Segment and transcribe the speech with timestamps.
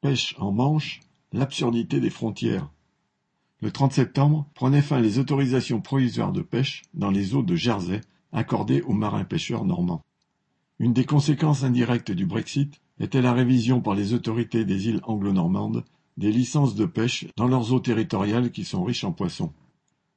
[0.00, 1.00] Pêche en Manche,
[1.34, 2.70] l'absurdité des frontières.
[3.60, 8.00] Le 30 septembre prenaient fin les autorisations provisoires de pêche dans les eaux de Jersey
[8.32, 10.02] accordées aux marins pêcheurs normands.
[10.78, 15.84] Une des conséquences indirectes du Brexit était la révision par les autorités des îles anglo-normandes
[16.16, 19.52] des licences de pêche dans leurs eaux territoriales qui sont riches en poissons.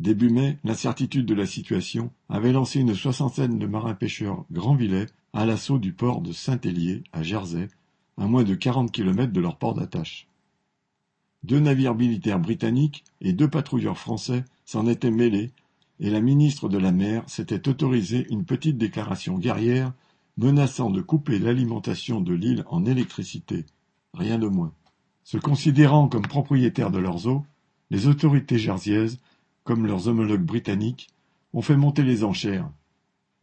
[0.00, 5.04] Début mai, l'incertitude de la situation avait lancé une soixantaine de marins pêcheurs Grand-Villet
[5.34, 7.68] à l'assaut du port de Saint-Hélier à Jersey
[8.16, 10.26] à moins de quarante kilomètres de leur port d'attache.
[11.42, 15.52] Deux navires militaires britanniques et deux patrouilleurs français s'en étaient mêlés,
[16.00, 19.92] et la ministre de la mer s'était autorisé une petite déclaration guerrière
[20.36, 23.64] menaçant de couper l'alimentation de l'île en électricité,
[24.12, 24.72] rien de moins.
[25.24, 27.44] Se considérant comme propriétaires de leurs eaux,
[27.90, 29.18] les autorités jersiaises,
[29.64, 31.08] comme leurs homologues britanniques,
[31.52, 32.70] ont fait monter les enchères,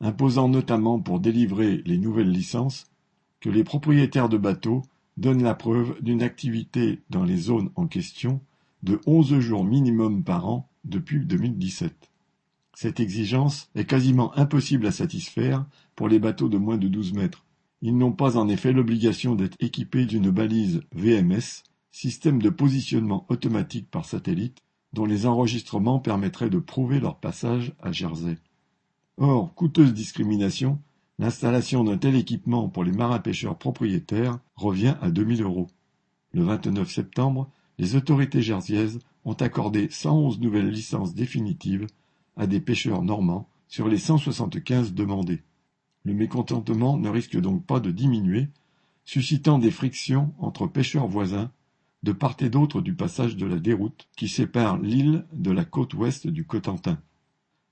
[0.00, 2.86] imposant notamment pour délivrer les nouvelles licences
[3.42, 4.82] que les propriétaires de bateaux
[5.16, 8.40] donnent la preuve d'une activité dans les zones en question
[8.84, 12.10] de onze jours minimum par an depuis 2017.
[12.74, 17.44] Cette exigence est quasiment impossible à satisfaire pour les bateaux de moins de 12 mètres.
[17.82, 23.90] Ils n'ont pas en effet l'obligation d'être équipés d'une balise VMS, système de positionnement automatique
[23.90, 24.58] par satellite,
[24.92, 28.38] dont les enregistrements permettraient de prouver leur passage à Jersey.
[29.18, 30.78] Or, coûteuse discrimination,
[31.22, 35.68] L'installation d'un tel équipement pour les marins-pêcheurs propriétaires revient à 2000 euros.
[36.32, 41.86] Le 29 septembre, les autorités jersiaises ont accordé 111 nouvelles licences définitives
[42.36, 45.44] à des pêcheurs normands sur les 175 demandés.
[46.02, 48.48] Le mécontentement ne risque donc pas de diminuer,
[49.04, 51.52] suscitant des frictions entre pêcheurs voisins
[52.02, 55.94] de part et d'autre du passage de la déroute qui sépare l'île de la côte
[55.94, 56.98] ouest du Cotentin.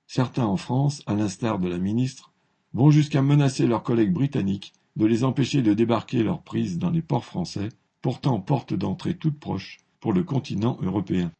[0.06, 2.30] Certains en France, à l'instar de la ministre,
[2.72, 7.02] vont jusqu'à menacer leurs collègues britanniques de les empêcher de débarquer leurs prises dans les
[7.02, 7.68] ports français,
[8.02, 11.32] pourtant porte d'entrée toute proche pour le continent européen.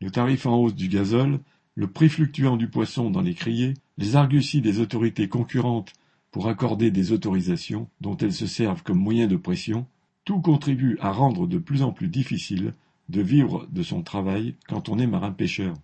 [0.00, 1.40] Le tarif en hausse du gazole,
[1.74, 5.92] le prix fluctuant du poisson dans les criées, les arguties des autorités concurrentes
[6.30, 9.86] pour accorder des autorisations dont elles se servent comme moyen de pression,
[10.24, 12.74] tout contribue à rendre de plus en plus difficile
[13.08, 15.74] de vivre de son travail quand on est marin-pêcheur.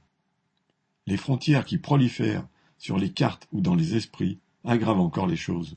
[1.07, 2.47] Les frontières qui prolifèrent
[2.79, 4.39] sur les cartes ou dans les esprits
[4.69, 5.75] aggrave encore les choses.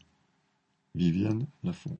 [0.94, 1.90] Viviane Lafont